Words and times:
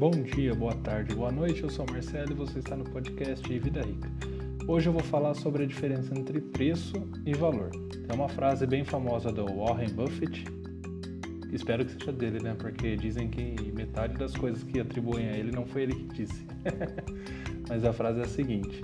Bom 0.00 0.12
dia, 0.12 0.54
boa 0.54 0.74
tarde, 0.76 1.14
boa 1.14 1.30
noite. 1.30 1.62
Eu 1.62 1.68
sou 1.68 1.84
Marcelo 1.84 2.30
e 2.30 2.34
você 2.34 2.60
está 2.60 2.74
no 2.74 2.84
podcast 2.84 3.46
Vida 3.58 3.82
Rica. 3.82 4.10
Hoje 4.66 4.88
eu 4.88 4.94
vou 4.94 5.02
falar 5.02 5.34
sobre 5.34 5.64
a 5.64 5.66
diferença 5.66 6.18
entre 6.18 6.40
preço 6.40 7.06
e 7.26 7.34
valor. 7.34 7.70
É 8.08 8.14
uma 8.14 8.26
frase 8.26 8.66
bem 8.66 8.82
famosa 8.82 9.30
do 9.30 9.44
Warren 9.44 9.90
Buffett. 9.90 10.46
Espero 11.52 11.84
que 11.84 11.92
seja 11.92 12.10
dele, 12.12 12.42
né? 12.42 12.56
Porque 12.58 12.96
dizem 12.96 13.28
que 13.28 13.70
metade 13.72 14.16
das 14.16 14.34
coisas 14.34 14.62
que 14.62 14.80
atribuem 14.80 15.28
a 15.28 15.36
ele 15.36 15.52
não 15.52 15.66
foi 15.66 15.82
ele 15.82 15.94
que 15.94 16.24
disse. 16.24 16.46
Mas 17.68 17.84
a 17.84 17.92
frase 17.92 18.20
é 18.20 18.24
a 18.24 18.28
seguinte: 18.28 18.80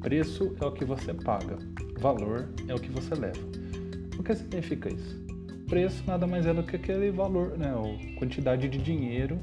Preço 0.00 0.56
é 0.60 0.66
o 0.66 0.72
que 0.72 0.84
você 0.84 1.14
paga, 1.14 1.56
valor 2.00 2.48
é 2.66 2.74
o 2.74 2.80
que 2.80 2.90
você 2.90 3.14
leva. 3.14 3.38
O 4.18 4.24
que 4.24 4.34
significa 4.34 4.92
isso? 4.92 5.22
Preço 5.68 6.02
nada 6.04 6.26
mais 6.26 6.46
é 6.46 6.52
do 6.52 6.64
que 6.64 6.74
aquele 6.74 7.12
valor, 7.12 7.56
né? 7.56 7.72
A 7.72 8.18
quantidade 8.18 8.68
de 8.68 8.78
dinheiro 8.78 9.38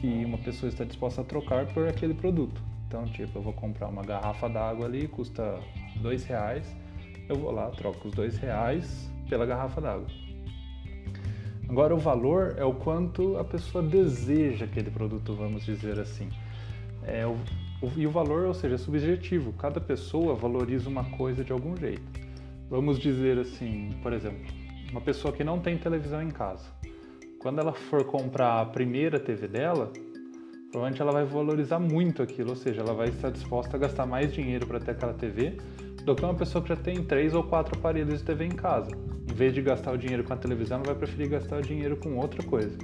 que 0.00 0.24
uma 0.24 0.38
pessoa 0.38 0.70
está 0.70 0.82
disposta 0.82 1.20
a 1.20 1.24
trocar 1.24 1.66
por 1.66 1.86
aquele 1.86 2.14
produto. 2.14 2.60
Então, 2.88 3.04
tipo, 3.04 3.38
eu 3.38 3.42
vou 3.42 3.52
comprar 3.52 3.88
uma 3.88 4.02
garrafa 4.02 4.48
d'água 4.48 4.86
ali, 4.86 5.06
custa 5.06 5.60
dois 6.00 6.24
reais, 6.24 6.74
eu 7.28 7.36
vou 7.36 7.52
lá, 7.52 7.68
troco 7.70 8.08
os 8.08 8.14
dois 8.14 8.38
reais 8.38 9.10
pela 9.28 9.44
garrafa 9.44 9.80
d'água. 9.80 10.06
Agora, 11.68 11.94
o 11.94 11.98
valor 11.98 12.54
é 12.56 12.64
o 12.64 12.72
quanto 12.72 13.36
a 13.36 13.44
pessoa 13.44 13.84
deseja 13.84 14.64
aquele 14.64 14.90
produto, 14.90 15.34
vamos 15.34 15.64
dizer 15.64 16.00
assim. 16.00 16.28
É 17.04 17.26
o, 17.26 17.36
o, 17.80 17.92
e 17.96 18.06
o 18.06 18.10
valor, 18.10 18.46
ou 18.46 18.54
seja, 18.54 18.74
é 18.74 18.78
subjetivo. 18.78 19.52
Cada 19.52 19.80
pessoa 19.80 20.34
valoriza 20.34 20.88
uma 20.88 21.04
coisa 21.04 21.44
de 21.44 21.52
algum 21.52 21.76
jeito. 21.76 22.02
Vamos 22.68 22.98
dizer 22.98 23.38
assim, 23.38 23.90
por 24.02 24.12
exemplo, 24.12 24.46
uma 24.90 25.00
pessoa 25.00 25.32
que 25.32 25.44
não 25.44 25.60
tem 25.60 25.76
televisão 25.78 26.22
em 26.22 26.30
casa 26.30 26.80
quando 27.40 27.58
ela 27.58 27.72
for 27.72 28.04
comprar 28.04 28.60
a 28.60 28.66
primeira 28.66 29.18
TV 29.18 29.48
dela, 29.48 29.90
provavelmente 30.70 31.00
ela 31.00 31.10
vai 31.10 31.24
valorizar 31.24 31.78
muito 31.78 32.22
aquilo, 32.22 32.50
ou 32.50 32.56
seja, 32.56 32.82
ela 32.82 32.92
vai 32.92 33.08
estar 33.08 33.30
disposta 33.30 33.76
a 33.76 33.80
gastar 33.80 34.06
mais 34.06 34.32
dinheiro 34.32 34.66
para 34.66 34.78
ter 34.78 34.92
aquela 34.92 35.14
TV 35.14 35.56
do 36.04 36.14
que 36.14 36.22
uma 36.22 36.34
pessoa 36.34 36.62
que 36.62 36.68
já 36.68 36.76
tem 36.76 37.02
três 37.02 37.34
ou 37.34 37.42
quatro 37.42 37.76
aparelhos 37.78 38.18
de 38.18 38.24
TV 38.24 38.44
em 38.44 38.50
casa. 38.50 38.90
Em 39.28 39.34
vez 39.34 39.54
de 39.54 39.62
gastar 39.62 39.92
o 39.92 39.98
dinheiro 39.98 40.22
com 40.22 40.34
a 40.34 40.36
televisão, 40.36 40.76
ela 40.76 40.86
vai 40.86 40.94
preferir 40.94 41.30
gastar 41.30 41.58
o 41.58 41.62
dinheiro 41.62 41.96
com 41.96 42.16
outra 42.16 42.42
coisa. 42.42 42.76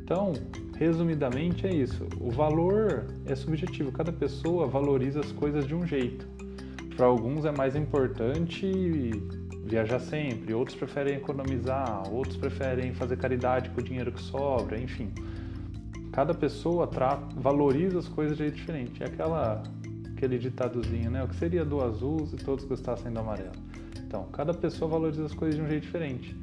Então, 0.00 0.32
resumidamente 0.76 1.66
é 1.66 1.74
isso. 1.74 2.06
O 2.20 2.30
valor 2.30 3.06
é 3.26 3.34
subjetivo. 3.34 3.90
Cada 3.90 4.12
pessoa 4.12 4.66
valoriza 4.66 5.20
as 5.20 5.32
coisas 5.32 5.66
de 5.66 5.74
um 5.74 5.84
jeito. 5.84 6.26
Para 6.96 7.06
alguns 7.06 7.44
é 7.44 7.50
mais 7.50 7.74
importante 7.74 8.66
viajar 9.68 10.00
sempre, 10.00 10.54
outros 10.54 10.76
preferem 10.76 11.16
economizar, 11.16 12.02
outros 12.12 12.36
preferem 12.36 12.92
fazer 12.94 13.16
caridade 13.16 13.70
com 13.70 13.80
o 13.80 13.84
dinheiro 13.84 14.10
que 14.10 14.20
sobra, 14.20 14.80
enfim. 14.80 15.12
Cada 16.12 16.34
pessoa 16.34 16.88
valoriza 17.36 17.98
as 17.98 18.08
coisas 18.08 18.36
de 18.36 18.44
jeito 18.44 18.56
diferente. 18.56 19.02
É 19.02 19.06
aquela, 19.06 19.62
aquele 20.16 20.38
ditadozinho, 20.38 21.10
né? 21.10 21.22
O 21.22 21.28
que 21.28 21.36
seria 21.36 21.64
do 21.64 21.82
azul 21.82 22.26
se 22.26 22.36
todos 22.36 22.64
gostassem 22.64 23.12
do 23.12 23.20
amarelo? 23.20 23.52
Então, 24.04 24.24
cada 24.32 24.54
pessoa 24.54 24.90
valoriza 24.90 25.26
as 25.26 25.34
coisas 25.34 25.56
de 25.56 25.62
um 25.62 25.68
jeito 25.68 25.82
diferente. 25.82 26.34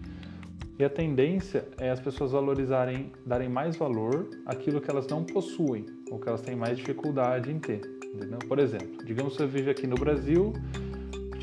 E 0.77 0.83
a 0.83 0.89
tendência 0.89 1.67
é 1.77 1.89
as 1.89 1.99
pessoas 1.99 2.31
valorizarem, 2.31 3.11
darem 3.25 3.49
mais 3.49 3.75
valor 3.75 4.29
àquilo 4.45 4.79
que 4.79 4.91
elas 4.91 5.07
não 5.07 5.23
possuem, 5.23 5.85
ou 6.11 6.19
que 6.19 6.27
elas 6.27 6.41
têm 6.41 6.55
mais 6.55 6.77
dificuldade 6.77 7.51
em 7.51 7.59
ter. 7.59 7.81
Entendeu? 8.13 8.39
Por 8.47 8.59
exemplo, 8.59 9.03
digamos 9.03 9.33
que 9.33 9.39
você 9.39 9.47
vive 9.47 9.71
aqui 9.71 9.87
no 9.87 9.95
Brasil 9.95 10.53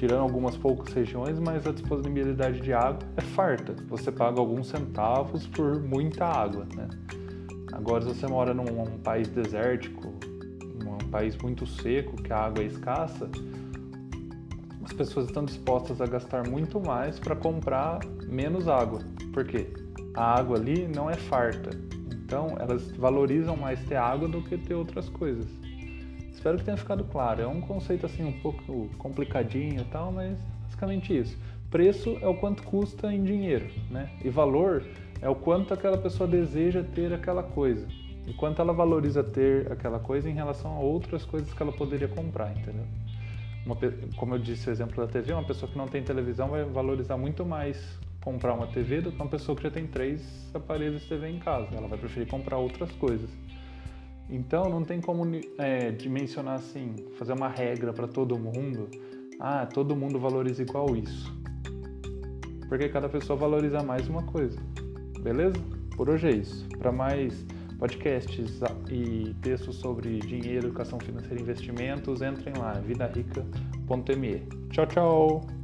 tirando 0.03 0.23
algumas 0.23 0.57
poucas 0.57 0.93
regiões, 0.93 1.39
mas 1.39 1.65
a 1.65 1.71
disponibilidade 1.71 2.61
de 2.61 2.73
água 2.73 2.99
é 3.17 3.21
farta. 3.21 3.73
Você 3.89 4.11
paga 4.11 4.41
alguns 4.41 4.67
centavos 4.67 5.47
por 5.47 5.81
muita 5.81 6.27
água, 6.27 6.67
né? 6.75 6.89
Agora, 7.73 8.03
se 8.03 8.09
você 8.09 8.27
mora 8.27 8.53
num 8.53 8.65
um 8.65 8.99
país 8.99 9.29
desértico, 9.29 10.13
um 10.85 11.09
país 11.09 11.37
muito 11.37 11.65
seco, 11.69 12.21
que 12.21 12.33
a 12.33 12.39
água 12.47 12.65
é 12.65 12.67
escassa, 12.67 13.31
as 14.83 14.93
pessoas 14.93 15.27
estão 15.27 15.45
dispostas 15.45 16.01
a 16.01 16.07
gastar 16.07 16.49
muito 16.49 16.81
mais 16.81 17.21
para 17.21 17.37
comprar 17.37 18.01
menos 18.27 18.67
água. 18.67 18.99
Por 19.33 19.45
quê? 19.45 19.69
A 20.17 20.37
água 20.37 20.57
ali 20.57 20.89
não 20.89 21.09
é 21.09 21.15
farta. 21.15 21.71
Então, 22.11 22.57
elas 22.59 22.91
valorizam 22.91 23.57
mais 23.57 23.79
ter 23.85 23.95
água 23.95 24.27
do 24.27 24.43
que 24.43 24.59
ter 24.59 24.75
outras 24.75 25.09
coisas. 25.09 25.47
Espero 26.33 26.59
que 26.59 26.65
tenha 26.65 26.77
ficado 26.77 27.05
claro. 27.05 27.43
É 27.43 27.47
um 27.47 27.61
conceito 27.61 28.07
assim 28.07 28.25
um 28.25 28.33
pouco 28.41 28.89
complicadinho 28.99 29.83
e 29.83 29.85
tal, 29.85 30.11
mas 30.11 30.39
basicamente 30.65 31.17
isso. 31.17 31.39
Preço 31.71 32.19
é 32.21 32.27
o 32.27 32.35
quanto 32.35 32.63
custa 32.65 33.13
em 33.13 33.23
dinheiro, 33.23 33.67
né? 33.91 34.11
E 34.25 34.29
valor 34.29 34.85
é 35.21 35.29
o 35.29 35.35
quanto 35.35 35.73
aquela 35.73 35.97
pessoa 35.97 36.29
deseja 36.29 36.83
ter 36.83 37.13
aquela 37.13 37.43
coisa. 37.43 37.87
E 38.27 38.33
quanto 38.33 38.61
ela 38.61 38.73
valoriza 38.73 39.23
ter 39.23 39.71
aquela 39.71 39.99
coisa 39.99 40.29
em 40.29 40.35
relação 40.35 40.73
a 40.77 40.81
outras 40.81 41.25
coisas 41.25 41.53
que 41.53 41.63
ela 41.63 41.73
poderia 41.73 42.09
comprar, 42.09 42.53
entendeu? 42.53 42.85
Uma, 43.65 43.77
como 44.17 44.35
eu 44.35 44.39
disse 44.39 44.69
o 44.69 44.73
exemplo 44.73 44.97
da 44.97 45.11
TV, 45.11 45.33
uma 45.33 45.45
pessoa 45.45 45.71
que 45.71 45.79
não 45.79 45.87
tem 45.87 46.03
televisão 46.03 46.49
vai 46.49 46.65
valorizar 46.65 47.17
muito 47.17 47.45
mais 47.45 47.99
comprar 48.21 48.55
uma 48.55 48.67
TV 48.67 49.01
do 49.01 49.11
que 49.11 49.17
uma 49.17 49.29
pessoa 49.29 49.57
que 49.57 49.63
já 49.63 49.71
tem 49.71 49.87
três 49.87 50.51
aparelhos 50.55 51.03
de 51.03 51.09
TV 51.09 51.29
em 51.29 51.39
casa. 51.39 51.69
Ela 51.75 51.89
vai 51.89 51.99
preferir 51.99 52.29
comprar 52.29 52.59
outras 52.59 52.91
coisas. 52.93 53.31
Então 54.29 54.69
não 54.69 54.83
tem 54.83 55.01
como 55.01 55.25
é, 55.59 55.91
dimensionar 55.91 56.55
assim, 56.55 56.95
fazer 57.19 57.33
uma 57.33 57.49
regra 57.49 57.93
para 57.93 58.09
todo 58.09 58.39
mundo. 58.39 58.89
Ah, 59.39 59.67
todo 59.67 59.95
mundo 59.97 60.19
valoriza 60.19 60.63
igual 60.63 60.97
isso. 60.97 61.33
Porque 62.69 62.89
cada 62.89 63.09
pessoa 63.09 63.39
valoriza 63.39 63.83
mais 63.83 64.09
uma 64.09 64.23
coisa. 64.23 64.59
Beleza? 65.21 65.61
Por 65.97 66.09
hoje 66.09 66.29
é 66.29 66.33
isso. 66.33 66.67
Para 66.79 66.91
mais 66.91 67.45
podcasts 67.79 68.61
e 68.89 69.35
textos 69.43 69.77
sobre 69.77 70.21
dinheiro, 70.21 70.69
educação 70.69 70.99
financeira 71.01 71.39
e 71.39 71.43
investimentos, 71.43 72.23
entrem 72.23 72.55
lá, 72.57 72.75
vidarica.me. 72.75 74.43
Tchau, 74.71 74.87
tchau! 74.87 75.62